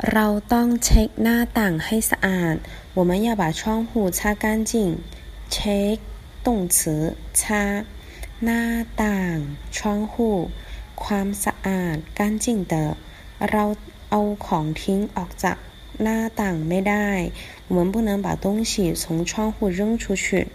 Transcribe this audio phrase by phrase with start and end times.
[0.00, 2.56] เราต้องเช็คหน้าต่างให้สะอาด
[2.96, 4.72] 我们要把窗户擦干净
[5.54, 5.98] check
[6.44, 7.84] 动词擦
[8.44, 8.62] หน้า
[9.02, 9.36] ต่าง
[9.76, 10.30] ช่องหู
[11.02, 12.74] ความสะอาด干净的
[13.50, 13.64] เรา
[14.10, 15.56] เอาของทิ้งออกจาก
[16.02, 17.08] หน้าต่างไม่ได้
[17.68, 20.48] 我们不能把东西从窗户扔出去